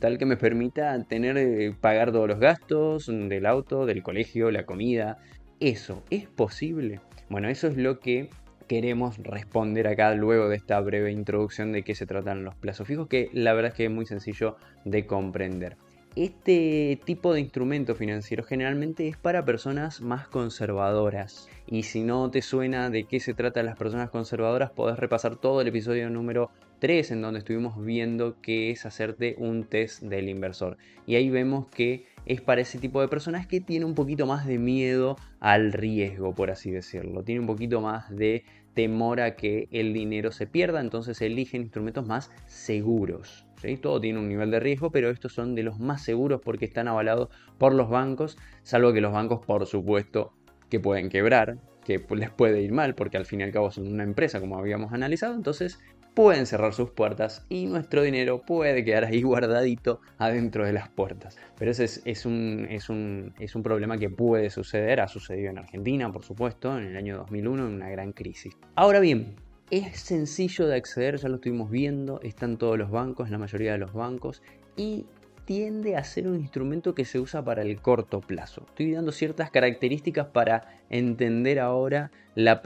tal 0.00 0.18
que 0.18 0.24
me 0.24 0.36
permita 0.36 1.02
tener 1.04 1.36
eh, 1.36 1.74
pagar 1.78 2.12
todos 2.12 2.28
los 2.28 2.40
gastos 2.40 3.06
del 3.06 3.46
auto, 3.46 3.86
del 3.86 4.02
colegio, 4.02 4.50
la 4.50 4.64
comida. 4.64 5.18
¿Eso 5.60 6.02
es 6.10 6.26
posible? 6.26 7.00
Bueno, 7.28 7.48
eso 7.48 7.68
es 7.68 7.76
lo 7.76 8.00
que 8.00 8.30
queremos 8.66 9.18
responder 9.18 9.86
acá 9.86 10.14
luego 10.14 10.48
de 10.48 10.56
esta 10.56 10.80
breve 10.80 11.12
introducción 11.12 11.72
de 11.72 11.82
qué 11.82 11.94
se 11.94 12.06
tratan 12.06 12.44
los 12.44 12.54
plazos 12.54 12.86
fijos, 12.86 13.08
que 13.08 13.30
la 13.32 13.52
verdad 13.54 13.72
es 13.72 13.76
que 13.76 13.84
es 13.86 13.90
muy 13.90 14.06
sencillo 14.06 14.56
de 14.84 15.06
comprender. 15.06 15.76
Este 16.16 16.98
tipo 17.04 17.34
de 17.34 17.40
instrumento 17.40 17.94
financiero 17.94 18.42
generalmente 18.42 19.06
es 19.06 19.18
para 19.18 19.44
personas 19.44 20.00
más 20.00 20.28
conservadoras. 20.28 21.46
Y 21.66 21.82
si 21.82 22.04
no 22.04 22.30
te 22.30 22.40
suena 22.40 22.88
de 22.88 23.04
qué 23.04 23.20
se 23.20 23.34
trata 23.34 23.62
las 23.62 23.76
personas 23.76 24.08
conservadoras, 24.08 24.70
podés 24.70 24.98
repasar 24.98 25.36
todo 25.36 25.60
el 25.60 25.68
episodio 25.68 26.08
número 26.08 26.50
3 26.78 27.10
en 27.10 27.20
donde 27.20 27.40
estuvimos 27.40 27.84
viendo 27.84 28.40
qué 28.40 28.70
es 28.70 28.86
hacerte 28.86 29.34
un 29.36 29.64
test 29.64 30.02
del 30.02 30.30
inversor. 30.30 30.78
Y 31.06 31.16
ahí 31.16 31.28
vemos 31.28 31.66
que 31.68 32.06
es 32.26 32.40
para 32.40 32.60
ese 32.60 32.78
tipo 32.78 33.00
de 33.00 33.08
personas 33.08 33.46
que 33.46 33.60
tiene 33.60 33.84
un 33.84 33.94
poquito 33.94 34.26
más 34.26 34.46
de 34.46 34.58
miedo 34.58 35.16
al 35.40 35.72
riesgo, 35.72 36.34
por 36.34 36.50
así 36.50 36.70
decirlo. 36.70 37.22
Tiene 37.22 37.40
un 37.40 37.46
poquito 37.46 37.80
más 37.80 38.14
de 38.14 38.44
temor 38.74 39.20
a 39.20 39.36
que 39.36 39.68
el 39.70 39.94
dinero 39.94 40.32
se 40.32 40.46
pierda, 40.46 40.80
entonces 40.80 41.22
eligen 41.22 41.62
instrumentos 41.62 42.06
más 42.06 42.30
seguros. 42.46 43.46
Todo 43.80 44.00
tiene 44.00 44.18
un 44.18 44.28
nivel 44.28 44.50
de 44.50 44.60
riesgo, 44.60 44.90
pero 44.90 45.10
estos 45.10 45.32
son 45.32 45.54
de 45.54 45.62
los 45.62 45.80
más 45.80 46.02
seguros 46.02 46.40
porque 46.44 46.66
están 46.66 46.86
avalados 46.86 47.30
por 47.58 47.74
los 47.74 47.88
bancos, 47.88 48.36
salvo 48.62 48.92
que 48.92 49.00
los 49.00 49.12
bancos, 49.12 49.44
por 49.44 49.66
supuesto, 49.66 50.32
que 50.68 50.78
pueden 50.78 51.08
quebrar, 51.08 51.58
que 51.84 52.04
les 52.14 52.30
puede 52.30 52.62
ir 52.62 52.72
mal, 52.72 52.94
porque 52.94 53.16
al 53.16 53.26
fin 53.26 53.40
y 53.40 53.44
al 53.44 53.52
cabo 53.52 53.70
son 53.70 53.88
una 53.88 54.04
empresa, 54.04 54.40
como 54.40 54.58
habíamos 54.58 54.92
analizado, 54.92 55.34
entonces 55.34 55.80
pueden 56.16 56.46
cerrar 56.46 56.72
sus 56.72 56.90
puertas 56.90 57.44
y 57.50 57.66
nuestro 57.66 58.02
dinero 58.02 58.40
puede 58.40 58.82
quedar 58.86 59.04
ahí 59.04 59.20
guardadito 59.22 60.00
adentro 60.16 60.64
de 60.64 60.72
las 60.72 60.88
puertas. 60.88 61.36
Pero 61.58 61.70
ese 61.70 61.84
es, 61.84 62.24
un, 62.24 62.66
es, 62.70 62.88
un, 62.88 63.34
es 63.38 63.54
un 63.54 63.62
problema 63.62 63.98
que 63.98 64.08
puede 64.08 64.48
suceder, 64.48 65.02
ha 65.02 65.08
sucedido 65.08 65.50
en 65.50 65.58
Argentina, 65.58 66.10
por 66.10 66.24
supuesto, 66.24 66.76
en 66.78 66.86
el 66.86 66.96
año 66.96 67.18
2001, 67.18 67.66
en 67.66 67.74
una 67.74 67.90
gran 67.90 68.12
crisis. 68.12 68.56
Ahora 68.76 69.00
bien, 69.00 69.36
es 69.70 70.00
sencillo 70.00 70.66
de 70.66 70.76
acceder, 70.76 71.18
ya 71.18 71.28
lo 71.28 71.34
estuvimos 71.34 71.70
viendo, 71.70 72.18
están 72.22 72.56
todos 72.56 72.78
los 72.78 72.90
bancos, 72.90 73.28
la 73.28 73.36
mayoría 73.36 73.72
de 73.72 73.78
los 73.78 73.92
bancos, 73.92 74.42
y 74.74 75.04
tiende 75.46 75.96
a 75.96 76.04
ser 76.04 76.26
un 76.26 76.34
instrumento 76.34 76.94
que 76.94 77.04
se 77.04 77.20
usa 77.20 77.42
para 77.42 77.62
el 77.62 77.80
corto 77.80 78.20
plazo. 78.20 78.66
Estoy 78.68 78.92
dando 78.92 79.12
ciertas 79.12 79.50
características 79.50 80.26
para 80.26 80.80
entender 80.90 81.60
ahora 81.60 82.10
la 82.34 82.60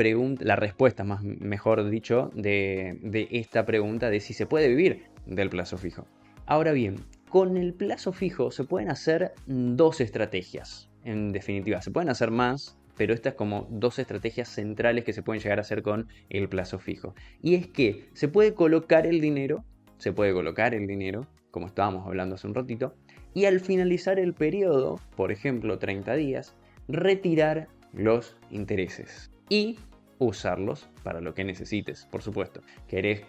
respuesta, 0.56 1.04
más 1.04 1.22
mejor 1.22 1.88
dicho, 1.88 2.30
de, 2.34 3.28
esta 3.30 3.66
pregunta 3.66 4.10
de 4.10 4.18
si 4.20 4.32
se 4.32 4.46
puede 4.46 4.68
vivir 4.68 5.04
del 5.26 5.50
plazo 5.50 5.76
fijo. 5.76 6.06
Ahora 6.46 6.72
bien, 6.72 6.96
con 7.28 7.58
el 7.58 7.74
plazo 7.74 8.12
fijo 8.12 8.50
se 8.50 8.64
pueden 8.64 8.90
hacer 8.90 9.34
dos 9.46 10.00
estrategias. 10.00 10.88
En 11.04 11.32
definitiva, 11.32 11.82
se 11.82 11.90
pueden 11.90 12.08
hacer 12.08 12.30
más, 12.30 12.78
pero 12.96 13.12
estas 13.12 13.34
como 13.34 13.68
dos 13.70 13.98
estrategias 13.98 14.48
centrales 14.48 15.04
que 15.04 15.12
se 15.12 15.22
pueden 15.22 15.42
llegar 15.42 15.58
a 15.58 15.62
hacer 15.62 15.82
con 15.82 16.08
el 16.30 16.48
plazo 16.48 16.78
fijo. 16.78 17.14
Y 17.42 17.56
es 17.56 17.66
que 17.66 18.08
se 18.14 18.28
puede 18.28 18.54
colocar 18.54 19.06
el 19.06 19.20
dinero, 19.20 19.64
se 19.98 20.12
puede 20.12 20.32
colocar 20.32 20.74
el 20.74 20.86
dinero 20.86 21.26
como 21.50 21.66
estábamos 21.66 22.06
hablando 22.06 22.34
hace 22.34 22.46
un 22.46 22.54
ratito, 22.54 22.94
y 23.34 23.44
al 23.44 23.60
finalizar 23.60 24.18
el 24.18 24.34
periodo, 24.34 25.00
por 25.16 25.32
ejemplo 25.32 25.78
30 25.78 26.14
días, 26.14 26.54
retirar 26.88 27.68
los 27.92 28.36
intereses 28.50 29.30
y 29.48 29.78
usarlos 30.18 30.88
para 31.02 31.20
lo 31.20 31.34
que 31.34 31.44
necesites, 31.44 32.06
por 32.10 32.22
supuesto. 32.22 32.60
Querés 32.86 33.22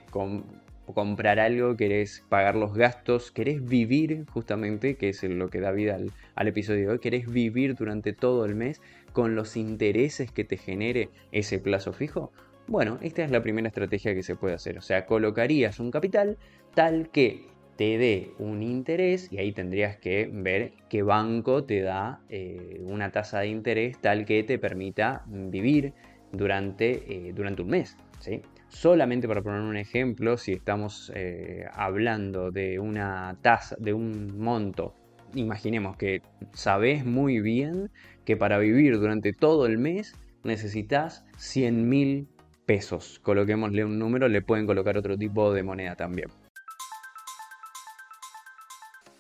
comprar 0.94 1.40
algo, 1.40 1.78
querés 1.78 2.24
pagar 2.30 2.56
los 2.56 2.74
gastos, 2.74 3.32
querés 3.32 3.64
vivir 3.64 4.26
justamente, 4.32 4.96
que 4.96 5.10
es 5.10 5.24
lo 5.24 5.50
que 5.50 5.62
da 5.62 5.72
vida 5.72 5.96
al, 5.96 6.12
al 6.36 6.48
episodio 6.48 6.82
de 6.82 6.90
hoy, 6.90 7.00
querés 7.00 7.32
vivir 7.32 7.76
durante 7.76 8.14
todo 8.14 8.46
el 8.46 8.56
mes 8.56 8.82
con 9.14 9.36
los 9.36 9.56
intereses 9.56 10.32
que 10.32 10.44
te 10.44 10.58
genere 10.58 11.10
ese 11.32 11.60
plazo 11.60 11.94
fijo. 11.94 12.32
Bueno, 12.68 13.00
esta 13.02 13.24
es 13.24 13.32
la 13.32 13.42
primera 13.42 13.68
estrategia 13.68 14.14
que 14.14 14.24
se 14.24 14.36
puede 14.36 14.56
hacer. 14.56 14.78
O 14.78 14.82
sea, 14.82 15.06
colocarías 15.06 15.80
un 15.80 15.92
capital 15.92 16.38
tal 16.74 17.10
que 17.10 17.48
te 17.82 17.98
dé 17.98 18.30
un 18.38 18.62
interés 18.62 19.28
y 19.32 19.40
ahí 19.40 19.54
tendrías 19.54 19.98
que 19.98 20.30
ver 20.32 20.74
qué 20.88 21.02
banco 21.02 21.64
te 21.64 21.82
da 21.82 22.22
eh, 22.30 22.80
una 22.84 23.12
tasa 23.12 23.40
de 23.40 23.48
interés 23.48 23.98
tal 23.98 24.24
que 24.24 24.44
te 24.44 24.60
permita 24.60 25.24
vivir 25.26 25.96
durante, 26.32 26.92
eh, 27.12 27.34
durante 27.34 27.64
un 27.64 27.70
mes. 27.70 27.98
¿sí? 28.20 28.44
Solamente 28.68 29.28
para 29.28 29.42
poner 29.42 29.62
un 29.62 29.78
ejemplo, 29.78 30.38
si 30.38 30.52
estamos 30.54 31.12
eh, 31.16 31.66
hablando 31.74 32.52
de 32.52 32.80
una 32.80 33.36
tasa, 33.42 33.76
de 33.80 33.94
un 33.96 34.38
monto, 34.38 34.94
imaginemos 35.34 35.98
que 35.98 36.22
sabes 36.54 37.04
muy 37.04 37.40
bien 37.40 37.90
que 38.26 38.38
para 38.38 38.60
vivir 38.60 39.00
durante 39.00 39.34
todo 39.34 39.66
el 39.66 39.80
mes 39.80 40.14
necesitas 40.44 41.26
100 41.38 41.90
mil 41.90 42.28
pesos. 42.68 43.20
Coloquémosle 43.24 43.84
un 43.86 43.98
número, 43.98 44.28
le 44.28 44.44
pueden 44.44 44.68
colocar 44.68 44.98
otro 44.98 45.18
tipo 45.18 45.52
de 45.52 45.64
moneda 45.64 45.96
también. 45.96 46.30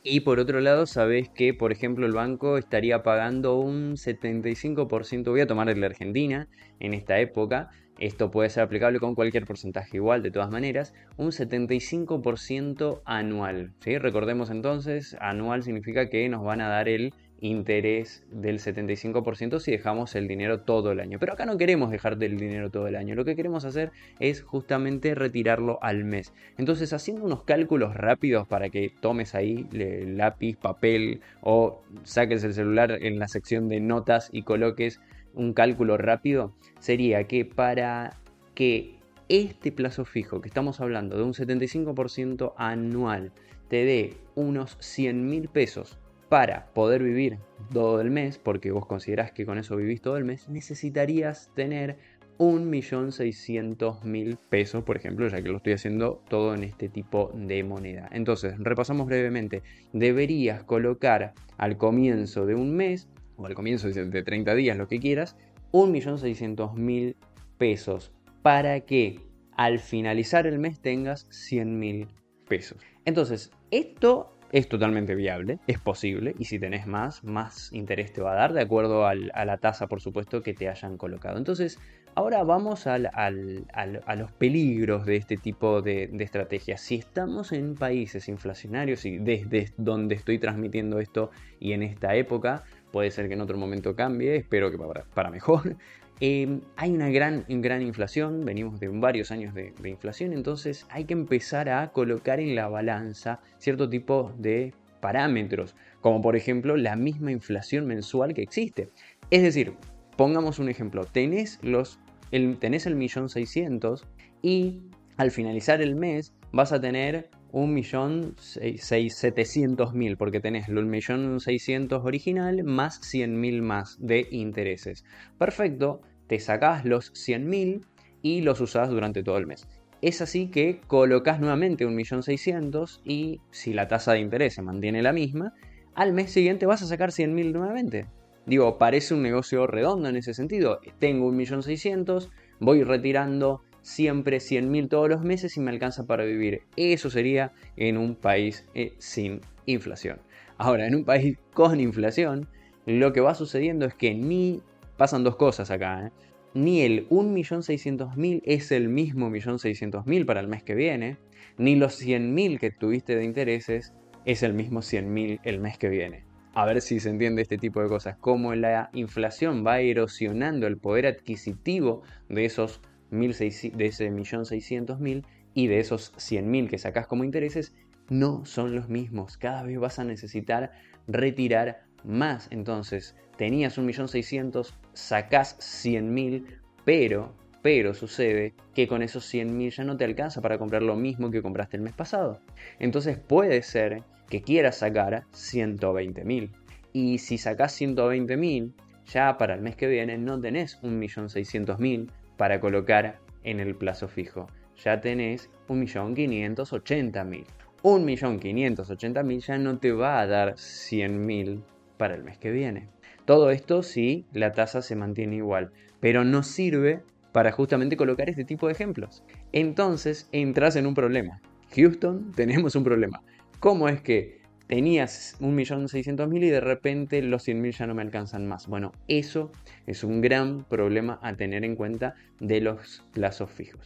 Y 0.03 0.22
por 0.22 0.39
otro 0.39 0.62
lado, 0.62 0.88
sabes 0.88 1.29
que, 1.29 1.53
por 1.53 1.72
ejemplo, 1.72 2.08
el 2.08 2.13
banco 2.13 2.58
estaría 2.58 3.03
pagando 3.03 3.58
un 3.58 3.98
75%, 3.98 5.29
voy 5.29 5.41
a 5.41 5.48
tomar 5.48 5.70
el 5.70 5.79
de 5.79 5.86
Argentina 5.86 6.48
en 6.79 6.96
esta 6.96 7.20
época, 7.20 7.70
esto 8.00 8.31
puede 8.31 8.50
ser 8.50 8.63
aplicable 8.63 9.00
con 9.00 9.13
cualquier 9.13 9.46
porcentaje 9.46 9.98
igual, 9.98 10.24
de 10.24 10.31
todas 10.31 10.50
maneras, 10.50 10.96
un 11.17 11.27
75% 11.31 13.03
anual. 13.05 13.74
¿sí? 13.79 14.00
Recordemos 14.00 14.50
entonces, 14.50 15.15
anual 15.20 15.62
significa 15.62 16.10
que 16.10 16.27
nos 16.29 16.43
van 16.43 16.62
a 16.62 16.67
dar 16.67 16.89
el 16.89 17.13
interés 17.41 18.24
del 18.31 18.60
75% 18.60 19.60
si 19.60 19.71
dejamos 19.71 20.15
el 20.15 20.27
dinero 20.27 20.62
todo 20.62 20.91
el 20.91 21.00
año. 21.00 21.19
Pero 21.19 21.33
acá 21.33 21.45
no 21.45 21.57
queremos 21.57 21.91
dejarte 21.91 22.27
el 22.27 22.38
dinero 22.38 22.69
todo 22.69 22.88
el 22.88 22.95
año, 22.95 23.15
lo 23.15 23.25
que 23.25 23.36
queremos 23.36 23.65
hacer 23.65 23.91
es 24.19 24.43
justamente 24.43 25.15
retirarlo 25.15 25.79
al 25.81 26.05
mes. 26.05 26.33
Entonces 26.57 26.93
haciendo 26.93 27.25
unos 27.25 27.43
cálculos 27.43 27.95
rápidos 27.95 28.48
para 28.48 28.69
que 28.69 28.93
tomes 29.01 29.36
ahí 29.36 29.67
lápiz, 29.71 30.55
papel 30.55 31.21
o 31.41 31.81
saques 32.03 32.43
el 32.43 32.53
celular 32.53 32.98
en 33.01 33.17
la 33.19 33.27
sección 33.27 33.67
de 33.67 33.79
notas 33.79 34.29
y 34.31 34.43
coloques 34.43 35.01
un 35.33 35.53
cálculo 35.53 35.98
rápido, 35.98 36.53
sería 36.79 37.24
que 37.24 37.45
para 37.45 38.17
que 38.53 39.00
este 39.29 39.71
plazo 39.71 40.05
fijo 40.05 40.41
que 40.41 40.50
estamos 40.50 40.79
hablando 40.81 41.17
de 41.17 41.24
un 41.24 41.33
75% 41.33 42.53
anual 42.57 43.31
te 43.69 43.86
dé 43.86 44.17
unos 44.36 44.77
100 44.81 45.29
mil 45.29 45.48
pesos 45.48 45.98
para 46.32 46.68
poder 46.68 47.04
vivir 47.04 47.40
todo 47.74 48.00
el 48.00 48.10
mes, 48.10 48.38
porque 48.38 48.72
vos 48.72 48.86
considerás 48.86 49.34
que 49.34 49.46
con 49.46 49.58
eso 49.58 49.76
vivís 49.76 50.02
todo 50.02 50.16
el 50.16 50.24
mes, 50.24 50.48
necesitarías 50.48 51.52
tener 51.56 51.98
1.600.000 52.38 54.38
pesos, 54.50 54.82
por 54.86 54.96
ejemplo, 54.96 55.28
ya 55.28 55.42
que 55.42 55.50
lo 55.50 55.58
estoy 55.58 55.74
haciendo 55.74 56.24
todo 56.30 56.56
en 56.56 56.64
este 56.64 56.88
tipo 56.88 57.32
de 57.34 57.66
moneda. 57.66 58.08
Entonces, 58.14 58.58
repasamos 58.60 59.08
brevemente. 59.08 59.62
Deberías 59.92 60.64
colocar 60.64 61.34
al 61.58 61.76
comienzo 61.76 62.46
de 62.46 62.56
un 62.56 62.78
mes, 62.78 63.10
o 63.36 63.46
al 63.46 63.54
comienzo 63.54 63.90
de 63.90 64.24
30 64.24 64.56
días, 64.56 64.78
lo 64.78 64.88
que 64.88 65.02
quieras, 65.02 65.36
1.600.000 65.74 67.18
pesos 67.58 68.14
para 68.42 68.80
que 68.80 69.20
al 69.58 69.80
finalizar 69.80 70.48
el 70.48 70.60
mes 70.60 70.80
tengas 70.80 71.28
100.000 71.30 72.08
pesos. 72.48 72.78
Entonces, 73.04 73.52
esto 73.70 74.38
es 74.51 74.67
totalmente 74.67 75.15
viable, 75.15 75.60
es 75.67 75.79
posible, 75.79 76.36
y 76.38 76.46
si 76.46 76.60
tenés 76.60 76.88
más, 76.88 77.24
más 77.24 77.72
interés 77.72 78.12
te 78.12 78.22
va 78.22 78.34
a 78.34 78.36
dar, 78.36 78.53
de 78.53 78.62
acuerdo 78.62 79.08
a 79.08 79.15
la 79.15 79.58
tasa, 79.58 79.88
por 79.88 80.01
supuesto, 80.01 80.43
que 80.43 80.53
te 80.53 80.67
hayan 80.67 80.98
colocado. 80.98 81.38
Entonces, 81.38 81.79
ahora 82.15 82.43
vamos 82.43 82.88
a 82.88 82.98
los 83.00 84.31
peligros 84.38 85.05
de 85.05 85.15
este 85.15 85.38
tipo 85.38 85.81
de, 85.81 86.08
de 86.12 86.24
estrategias. 86.24 86.81
Si 86.81 86.96
estamos 86.96 87.53
en 87.53 87.75
países 87.75 88.27
inflacionarios 88.27 89.05
y 89.05 89.17
desde 89.17 89.72
donde 89.77 90.15
estoy 90.15 90.38
transmitiendo 90.38 91.00
esto 91.00 91.31
y 91.60 91.72
en 91.72 91.84
esta 91.84 92.15
época, 92.15 92.63
puede 92.91 93.12
ser 93.12 93.27
que 93.27 93.36
en 93.36 93.41
otro 93.41 93.58
momento 93.58 93.96
cambie, 93.96 94.36
espero 94.36 94.70
que 94.70 94.77
para 95.13 95.31
mejor, 95.31 95.77
Em, 96.24 96.62
hay 96.75 96.92
una 96.92 97.10
gran, 97.10 97.46
gran 97.48 97.82
inflación, 97.82 98.46
venimos 98.46 98.80
de 98.80 98.90
varios 98.90 99.32
años 99.32 99.56
de, 99.56 99.74
inflación, 99.86 100.34
entonces 100.34 100.86
hay 100.92 101.06
que 101.06 101.13
empezar 101.13 101.68
a 101.68 101.92
colocar 101.92 102.40
en 102.40 102.54
la 102.54 102.68
balanza 102.68 103.40
cierto 103.58 103.90
tipo 103.90 104.32
de 104.38 104.72
parámetros, 105.00 105.75
como 106.00 106.22
por 106.22 106.36
ejemplo 106.36 106.78
la 106.78 106.96
misma 106.96 107.32
inflación 107.32 107.88
mensual 107.88 108.36
que 108.36 108.44
existe. 108.44 108.90
Es 109.32 109.42
decir, 109.42 109.74
pongamos 110.16 110.60
un 110.60 110.70
ejemplo, 110.70 111.06
tenés, 111.06 111.58
los, 111.63 112.00
el, 112.30 112.60
tenés 112.60 112.86
el 112.86 112.96
millón 112.96 113.28
seiscientos 113.28 114.06
y 114.44 114.84
al 115.18 115.32
finalizar 115.32 115.82
el 115.82 115.96
mes 115.96 116.36
vas 116.51 116.72
a 116.72 116.80
tener 116.80 117.32
un 117.51 117.74
millón 117.74 118.36
setecientos 118.38 119.94
mil 119.94 120.18
porque 120.18 120.40
tenés 120.40 120.70
el 120.70 120.86
millón 120.86 121.40
seiscientos 121.40 122.06
original 122.06 122.63
más 122.63 123.00
cien 123.01 123.40
mil 123.40 123.62
más 123.63 123.98
de 124.00 124.28
intereses. 124.32 125.04
Perfecto, 125.38 126.01
te 126.32 126.40
sacás 126.40 126.86
los 126.86 127.12
100.000 127.12 127.82
y 128.22 128.40
los 128.40 128.62
usás 128.62 128.88
durante 128.88 129.22
todo 129.22 129.38
el 129.38 129.48
mes. 129.48 129.68
Es 130.02 130.22
así 130.22 130.48
que 130.48 130.80
colocas 130.88 131.42
nuevamente 131.42 131.86
1.600.000 131.86 133.02
y 133.04 133.42
si 133.52 133.74
la 133.74 133.90
tasa 133.90 134.14
de 134.14 134.22
interés 134.22 134.54
se 134.54 134.62
mantiene 134.62 135.02
la 135.02 135.12
misma, 135.12 135.54
al 135.94 136.14
mes 136.14 136.32
siguiente 136.32 136.66
vas 136.66 136.84
a 136.84 136.86
sacar 136.86 137.10
100.000 137.10 137.52
nuevamente. 137.52 138.06
Digo, 138.46 138.78
parece 138.78 139.14
un 139.14 139.24
negocio 139.24 139.68
redondo 139.68 140.08
en 140.08 140.16
ese 140.16 140.34
sentido. 140.34 140.80
Tengo 141.00 141.30
1.600.000, 141.34 142.30
voy 142.62 142.86
retirando 142.86 143.60
siempre 143.82 144.38
100.000 144.38 144.88
todos 144.88 145.10
los 145.10 145.24
meses 145.24 145.58
y 145.58 145.60
me 145.60 145.72
alcanza 145.72 146.06
para 146.06 146.24
vivir. 146.24 146.62
Eso 146.78 147.10
sería 147.10 147.52
en 147.76 147.98
un 147.98 148.16
país 148.16 148.66
eh, 148.74 148.94
sin 149.00 149.42
inflación. 149.66 150.22
Ahora, 150.58 150.88
en 150.88 150.96
un 150.96 151.04
país 151.04 151.38
con 151.54 151.82
inflación, 151.82 152.48
lo 152.86 153.12
que 153.12 153.20
va 153.20 153.36
sucediendo 153.36 153.86
es 153.86 153.94
que 153.96 154.14
ni 154.16 154.62
pasan 155.01 155.24
dos 155.24 155.36
cosas 155.36 155.72
acá. 155.72 156.05
¿eh? 156.05 156.12
Ni 156.53 156.81
el 156.81 157.10
1.600.000 157.10 158.43
es 158.46 158.72
el 158.72 158.88
mismo 158.88 159.31
1.600.000 159.31 160.25
para 160.27 160.41
el 160.41 160.48
mes 160.48 160.62
que 160.62 160.75
viene, 160.75 161.17
ni 161.58 161.75
los 161.75 162.00
100.000 162.00 162.60
que 162.60 162.70
tuviste 162.70 163.15
de 163.15 163.24
intereses 163.24 163.96
es 164.25 164.43
el 164.43 164.53
mismo 164.53 164.81
100.000 164.81 165.39
el 165.43 165.60
mes 165.60 165.79
que 165.79 165.89
viene. 165.89 166.24
A 166.53 166.67
ver 166.67 166.81
si 166.81 167.00
se 167.00 167.10
entiende 167.10 167.41
este 167.41 167.58
tipo 167.58 167.81
de 167.81 167.89
cosas. 167.89 168.15
Como 168.17 168.53
la 168.53 168.91
inflación 168.93 169.65
va 169.65 169.79
erosionando 169.79 170.67
el 170.67 170.77
poder 170.77 171.08
adquisitivo 171.08 172.03
de 172.29 172.46
esos 172.46 172.79
de 173.10 173.25
ese 173.25 174.12
1.600.000 174.12 175.25
y 175.55 175.65
de 175.65 175.79
esos 175.79 176.13
100.000 176.13 176.70
que 176.70 176.77
sacas 176.77 177.08
como 177.08 177.24
intereses, 177.24 177.74
no 178.10 178.46
son 178.46 178.75
los 178.75 178.88
mismos. 178.88 179.39
Cada 179.39 179.63
vez 179.63 179.79
vas 179.79 179.98
a 179.98 180.03
necesitar 180.03 180.74
retirar 181.08 181.86
más. 182.03 182.50
Entonces, 182.51 183.15
tenías 183.41 183.79
1.600.000, 183.79 184.71
sacás 184.93 185.57
100.000, 185.57 186.45
pero, 186.86 187.33
pero 187.63 187.95
sucede 187.95 188.53
que 188.75 188.88
con 188.88 189.01
esos 189.01 189.33
100.000 189.33 189.71
ya 189.71 189.83
no 189.83 189.98
te 189.98 190.05
alcanza 190.05 190.41
para 190.41 190.60
comprar 190.60 190.83
lo 190.83 190.95
mismo 190.95 191.31
que 191.31 191.41
compraste 191.41 191.75
el 191.75 191.81
mes 191.81 191.93
pasado. 191.93 192.39
Entonces 192.77 193.17
puede 193.17 193.63
ser 193.63 194.03
que 194.29 194.43
quieras 194.43 194.77
sacar 194.77 195.24
120.000. 195.33 196.51
Y 196.93 197.17
si 197.17 197.39
sacás 197.39 197.81
120.000, 197.81 198.74
ya 199.07 199.39
para 199.39 199.55
el 199.55 199.62
mes 199.62 199.75
que 199.75 199.88
viene 199.88 200.19
no 200.19 200.39
tenés 200.39 200.79
1.600.000 200.83 202.12
para 202.38 202.60
colocar 202.60 203.21
en 203.43 203.60
el 203.60 203.74
plazo 203.74 204.07
fijo. 204.07 204.45
Ya 204.83 205.01
tenés 205.01 205.50
1.580.000. 205.67 207.45
1.580.000 207.81 209.39
ya 209.39 209.57
no 209.57 209.79
te 209.79 209.91
va 209.93 210.19
a 210.19 210.27
dar 210.27 210.53
100.000 210.53 211.63
para 211.98 212.13
el 212.13 212.24
mes 212.24 212.38
que 212.38 212.51
viene. 212.51 213.00
Todo 213.32 213.50
esto 213.50 213.82
si 213.82 214.26
la 214.34 214.52
tasa 214.52 214.82
se 214.82 214.98
mantiene 214.98 215.38
igual, 215.38 215.72
pero 216.02 216.26
no 216.26 216.44
sirve 216.44 217.02
para 217.32 217.54
justamente 217.54 217.96
colocar 217.96 218.30
este 218.30 218.44
tipo 218.44 218.68
de 218.68 218.74
ejemplos. 218.74 219.24
Entonces 219.54 220.28
entras 220.34 220.76
en 220.76 220.86
un 220.86 220.96
problema. 220.96 221.40
Houston, 221.74 222.32
tenemos 222.36 222.76
un 222.76 222.84
problema. 222.84 223.24
¿Cómo 223.62 223.88
es 223.88 224.02
que 224.02 224.42
tenías 224.68 225.38
1.600.000 225.40 226.44
y 226.44 226.50
de 226.50 226.60
repente 226.60 227.22
los 227.22 227.48
100.000 227.48 227.72
ya 227.72 227.88
no 227.88 227.96
me 227.96 228.02
alcanzan 228.02 228.48
más? 228.50 228.68
Bueno, 228.68 228.92
eso 229.08 229.54
es 229.88 230.04
un 230.04 230.20
gran 230.20 230.66
problema 230.66 231.18
a 231.22 231.34
tener 231.34 231.64
en 231.64 231.78
cuenta 231.78 232.16
de 232.42 232.60
los 232.60 233.02
plazos 233.14 233.50
fijos. 233.50 233.86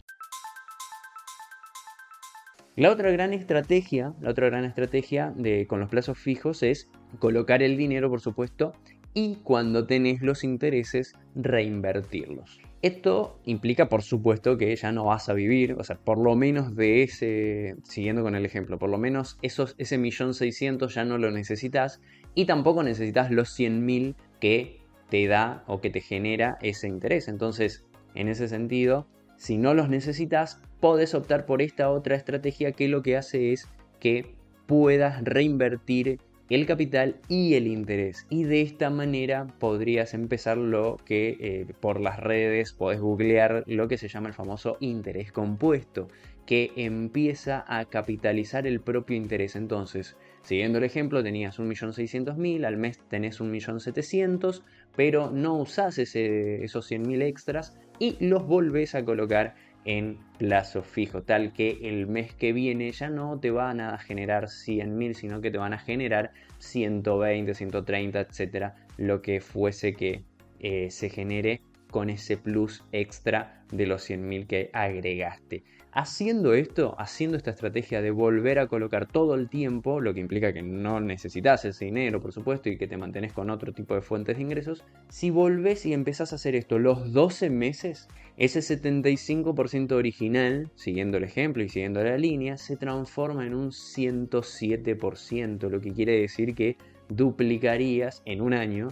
La 2.74 2.90
otra 2.90 3.10
gran 3.10 3.32
estrategia, 3.32 4.12
la 4.20 4.30
otra 4.30 4.46
gran 4.48 4.64
estrategia 4.64 5.32
de, 5.34 5.66
con 5.66 5.80
los 5.80 5.88
plazos 5.88 6.18
fijos 6.18 6.62
es 6.62 6.90
colocar 7.20 7.62
el 7.62 7.78
dinero, 7.78 8.10
por 8.10 8.20
supuesto, 8.20 8.74
y 9.16 9.36
cuando 9.36 9.86
tenés 9.86 10.20
los 10.20 10.44
intereses, 10.44 11.14
reinvertirlos. 11.34 12.60
Esto 12.82 13.40
implica, 13.46 13.88
por 13.88 14.02
supuesto, 14.02 14.58
que 14.58 14.76
ya 14.76 14.92
no 14.92 15.06
vas 15.06 15.30
a 15.30 15.32
vivir, 15.32 15.72
o 15.78 15.82
sea, 15.84 15.96
por 15.96 16.18
lo 16.18 16.36
menos 16.36 16.76
de 16.76 17.02
ese, 17.02 17.76
siguiendo 17.82 18.22
con 18.22 18.34
el 18.34 18.44
ejemplo, 18.44 18.78
por 18.78 18.90
lo 18.90 18.98
menos 18.98 19.38
esos, 19.40 19.74
ese 19.78 19.96
millón 19.96 20.34
seiscientos 20.34 20.94
ya 20.94 21.06
no 21.06 21.16
lo 21.16 21.30
necesitas 21.30 22.02
y 22.34 22.44
tampoco 22.44 22.82
necesitas 22.82 23.30
los 23.30 23.48
cien 23.48 23.86
mil 23.86 24.16
que 24.38 24.82
te 25.08 25.26
da 25.26 25.64
o 25.66 25.80
que 25.80 25.88
te 25.88 26.02
genera 26.02 26.58
ese 26.60 26.86
interés. 26.86 27.26
Entonces, 27.28 27.86
en 28.14 28.28
ese 28.28 28.48
sentido, 28.48 29.06
si 29.38 29.56
no 29.56 29.72
los 29.72 29.88
necesitas, 29.88 30.60
podés 30.78 31.14
optar 31.14 31.46
por 31.46 31.62
esta 31.62 31.88
otra 31.88 32.16
estrategia 32.16 32.72
que 32.72 32.88
lo 32.88 33.00
que 33.00 33.16
hace 33.16 33.54
es 33.54 33.66
que 33.98 34.34
puedas 34.66 35.24
reinvertir 35.24 36.18
el 36.48 36.66
capital 36.66 37.16
y 37.28 37.54
el 37.54 37.66
interés. 37.66 38.26
Y 38.30 38.44
de 38.44 38.62
esta 38.62 38.90
manera 38.90 39.46
podrías 39.58 40.14
empezar 40.14 40.56
lo 40.58 40.96
que 41.04 41.36
eh, 41.40 41.66
por 41.80 42.00
las 42.00 42.20
redes 42.20 42.72
podés 42.72 43.00
googlear 43.00 43.64
lo 43.66 43.88
que 43.88 43.98
se 43.98 44.08
llama 44.08 44.28
el 44.28 44.34
famoso 44.34 44.76
interés 44.80 45.32
compuesto, 45.32 46.08
que 46.46 46.70
empieza 46.76 47.64
a 47.66 47.86
capitalizar 47.86 48.66
el 48.66 48.80
propio 48.80 49.16
interés. 49.16 49.56
Entonces, 49.56 50.16
siguiendo 50.42 50.78
el 50.78 50.84
ejemplo, 50.84 51.22
tenías 51.22 51.58
1.600.000, 51.58 52.64
al 52.64 52.76
mes 52.76 53.00
tenés 53.08 53.40
1.700.000, 53.40 54.62
pero 54.94 55.30
no 55.30 55.56
usás 55.56 55.98
ese, 55.98 56.64
esos 56.64 56.90
100.000 56.90 57.22
extras 57.22 57.76
y 57.98 58.16
los 58.24 58.46
volvés 58.46 58.94
a 58.94 59.04
colocar 59.04 59.56
en 59.86 60.18
plazo 60.38 60.82
fijo, 60.82 61.22
tal 61.22 61.52
que 61.52 61.78
el 61.82 62.06
mes 62.06 62.34
que 62.34 62.52
viene 62.52 62.90
ya 62.90 63.08
no 63.08 63.38
te 63.38 63.50
van 63.50 63.80
a 63.80 63.96
generar 63.98 64.44
100.000, 64.44 65.14
sino 65.14 65.40
que 65.40 65.50
te 65.50 65.58
van 65.58 65.72
a 65.72 65.78
generar 65.78 66.32
120, 66.58 67.54
130, 67.54 68.20
etcétera, 68.20 68.74
lo 68.98 69.22
que 69.22 69.40
fuese 69.40 69.94
que 69.94 70.24
eh, 70.58 70.90
se 70.90 71.08
genere 71.08 71.60
con 71.90 72.10
ese 72.10 72.36
plus 72.36 72.84
extra 72.90 73.62
de 73.70 73.86
los 73.86 74.10
100.000 74.10 74.46
que 74.46 74.70
agregaste. 74.72 75.62
Haciendo 75.98 76.52
esto, 76.52 76.94
haciendo 76.98 77.38
esta 77.38 77.52
estrategia 77.52 78.02
de 78.02 78.10
volver 78.10 78.58
a 78.58 78.66
colocar 78.66 79.06
todo 79.06 79.34
el 79.34 79.48
tiempo, 79.48 79.98
lo 79.98 80.12
que 80.12 80.20
implica 80.20 80.52
que 80.52 80.60
no 80.60 81.00
necesitas 81.00 81.64
ese 81.64 81.86
dinero, 81.86 82.20
por 82.20 82.32
supuesto, 82.32 82.68
y 82.68 82.76
que 82.76 82.86
te 82.86 82.98
mantenés 82.98 83.32
con 83.32 83.48
otro 83.48 83.72
tipo 83.72 83.94
de 83.94 84.02
fuentes 84.02 84.36
de 84.36 84.42
ingresos, 84.42 84.84
si 85.08 85.30
volvés 85.30 85.86
y 85.86 85.94
empezás 85.94 86.32
a 86.32 86.36
hacer 86.36 86.54
esto 86.54 86.78
los 86.78 87.14
12 87.14 87.48
meses, 87.48 88.08
ese 88.36 88.60
75% 88.60 89.92
original, 89.92 90.70
siguiendo 90.74 91.16
el 91.16 91.24
ejemplo 91.24 91.62
y 91.62 91.70
siguiendo 91.70 92.04
la 92.04 92.18
línea, 92.18 92.58
se 92.58 92.76
transforma 92.76 93.46
en 93.46 93.54
un 93.54 93.70
107%, 93.70 95.70
lo 95.70 95.80
que 95.80 95.94
quiere 95.94 96.20
decir 96.20 96.54
que 96.54 96.76
duplicarías 97.08 98.20
en 98.26 98.42
un 98.42 98.52
año, 98.52 98.90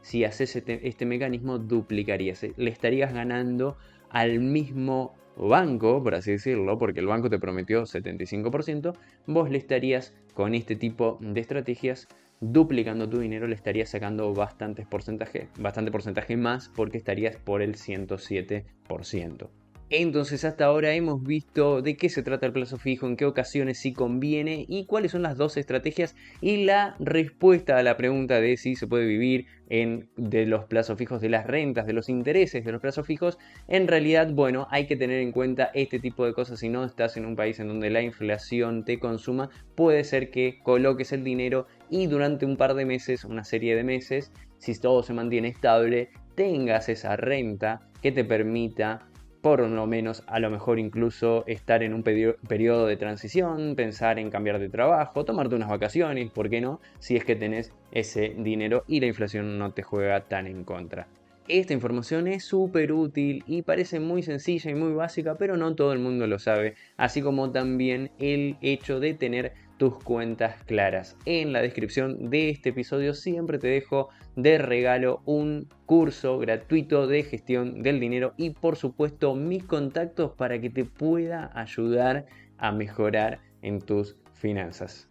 si 0.00 0.24
haces 0.24 0.56
este, 0.56 0.88
este 0.88 1.04
mecanismo, 1.04 1.58
duplicarías, 1.58 2.46
le 2.56 2.70
estarías 2.70 3.12
ganando 3.12 3.76
al 4.08 4.40
mismo 4.40 5.14
banco, 5.36 6.02
por 6.02 6.14
así 6.14 6.32
decirlo, 6.32 6.78
porque 6.78 7.00
el 7.00 7.06
banco 7.06 7.30
te 7.30 7.38
prometió 7.38 7.82
75%, 7.82 8.94
vos 9.26 9.50
le 9.50 9.58
estarías 9.58 10.14
con 10.34 10.54
este 10.54 10.76
tipo 10.76 11.18
de 11.20 11.40
estrategias 11.40 12.08
duplicando 12.40 13.08
tu 13.08 13.18
dinero, 13.18 13.46
le 13.46 13.54
estarías 13.54 13.90
sacando 13.90 14.32
bastantes 14.34 14.86
porcentaje, 14.86 15.48
bastante 15.58 15.90
porcentaje 15.90 16.36
más 16.36 16.68
porque 16.68 16.98
estarías 16.98 17.36
por 17.36 17.62
el 17.62 17.76
107%. 17.76 19.48
Entonces 19.88 20.44
hasta 20.44 20.64
ahora 20.64 20.94
hemos 20.94 21.22
visto 21.22 21.80
de 21.80 21.96
qué 21.96 22.08
se 22.08 22.24
trata 22.24 22.46
el 22.46 22.52
plazo 22.52 22.76
fijo, 22.76 23.06
en 23.06 23.16
qué 23.16 23.24
ocasiones 23.24 23.78
sí 23.78 23.92
conviene 23.92 24.64
y 24.68 24.84
cuáles 24.86 25.12
son 25.12 25.22
las 25.22 25.36
dos 25.36 25.56
estrategias 25.56 26.16
y 26.40 26.64
la 26.64 26.96
respuesta 26.98 27.78
a 27.78 27.84
la 27.84 27.96
pregunta 27.96 28.40
de 28.40 28.56
si 28.56 28.74
se 28.74 28.88
puede 28.88 29.06
vivir 29.06 29.46
en, 29.68 30.08
de 30.16 30.44
los 30.44 30.64
plazos 30.64 30.98
fijos, 30.98 31.20
de 31.20 31.28
las 31.28 31.46
rentas, 31.46 31.86
de 31.86 31.92
los 31.92 32.08
intereses 32.08 32.64
de 32.64 32.72
los 32.72 32.80
plazos 32.80 33.06
fijos. 33.06 33.38
En 33.68 33.86
realidad, 33.86 34.28
bueno, 34.32 34.66
hay 34.70 34.86
que 34.86 34.96
tener 34.96 35.20
en 35.20 35.30
cuenta 35.30 35.70
este 35.72 36.00
tipo 36.00 36.26
de 36.26 36.32
cosas 36.32 36.58
si 36.58 36.68
no 36.68 36.84
estás 36.84 37.16
en 37.16 37.24
un 37.24 37.36
país 37.36 37.60
en 37.60 37.68
donde 37.68 37.88
la 37.90 38.02
inflación 38.02 38.84
te 38.84 38.98
consuma, 38.98 39.50
puede 39.76 40.02
ser 40.02 40.30
que 40.30 40.58
coloques 40.64 41.12
el 41.12 41.22
dinero 41.22 41.68
y 41.90 42.08
durante 42.08 42.44
un 42.44 42.56
par 42.56 42.74
de 42.74 42.86
meses, 42.86 43.24
una 43.24 43.44
serie 43.44 43.76
de 43.76 43.84
meses, 43.84 44.32
si 44.58 44.76
todo 44.80 45.04
se 45.04 45.12
mantiene 45.12 45.46
estable, 45.46 46.10
tengas 46.34 46.88
esa 46.88 47.16
renta 47.16 47.88
que 48.02 48.10
te 48.10 48.24
permita 48.24 49.06
por 49.46 49.60
lo 49.60 49.86
menos 49.86 50.24
a 50.26 50.40
lo 50.40 50.50
mejor 50.50 50.80
incluso 50.80 51.44
estar 51.46 51.84
en 51.84 51.94
un 51.94 52.02
periodo 52.02 52.84
de 52.84 52.96
transición, 52.96 53.76
pensar 53.76 54.18
en 54.18 54.28
cambiar 54.28 54.58
de 54.58 54.68
trabajo, 54.68 55.24
tomarte 55.24 55.54
unas 55.54 55.68
vacaciones, 55.68 56.32
¿por 56.32 56.50
qué 56.50 56.60
no? 56.60 56.80
Si 56.98 57.14
es 57.14 57.24
que 57.24 57.36
tenés 57.36 57.72
ese 57.92 58.34
dinero 58.36 58.82
y 58.88 58.98
la 58.98 59.06
inflación 59.06 59.56
no 59.56 59.70
te 59.70 59.84
juega 59.84 60.22
tan 60.22 60.48
en 60.48 60.64
contra. 60.64 61.06
Esta 61.46 61.74
información 61.74 62.26
es 62.26 62.44
súper 62.44 62.90
útil 62.90 63.44
y 63.46 63.62
parece 63.62 64.00
muy 64.00 64.24
sencilla 64.24 64.68
y 64.68 64.74
muy 64.74 64.92
básica, 64.94 65.36
pero 65.36 65.56
no 65.56 65.76
todo 65.76 65.92
el 65.92 66.00
mundo 66.00 66.26
lo 66.26 66.40
sabe, 66.40 66.74
así 66.96 67.22
como 67.22 67.52
también 67.52 68.10
el 68.18 68.56
hecho 68.62 68.98
de 68.98 69.14
tener 69.14 69.52
tus 69.76 70.02
cuentas 70.02 70.62
claras. 70.64 71.16
En 71.24 71.52
la 71.52 71.62
descripción 71.62 72.30
de 72.30 72.50
este 72.50 72.70
episodio 72.70 73.14
siempre 73.14 73.58
te 73.58 73.68
dejo 73.68 74.08
de 74.34 74.58
regalo 74.58 75.22
un 75.24 75.68
curso 75.86 76.38
gratuito 76.38 77.06
de 77.06 77.22
gestión 77.22 77.82
del 77.82 78.00
dinero 78.00 78.34
y 78.36 78.50
por 78.50 78.76
supuesto 78.76 79.34
mis 79.34 79.64
contactos 79.64 80.32
para 80.32 80.60
que 80.60 80.70
te 80.70 80.84
pueda 80.84 81.50
ayudar 81.54 82.26
a 82.58 82.72
mejorar 82.72 83.40
en 83.62 83.80
tus 83.80 84.16
finanzas. 84.34 85.10